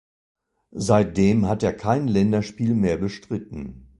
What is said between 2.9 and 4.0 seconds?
bestritten.